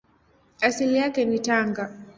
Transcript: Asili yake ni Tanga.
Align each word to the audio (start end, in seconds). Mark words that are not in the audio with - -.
Asili 0.61 0.97
yake 0.97 1.25
ni 1.25 1.39
Tanga. 1.39 1.93